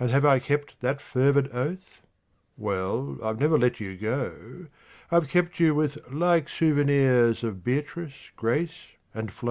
[0.00, 2.02] And have I kept that fervid oath?
[2.56, 4.66] Well I've never let you go:
[5.12, 8.74] I've kept you with like souvenirs Of Beatrice, Grace
[9.14, 9.44] and Flo.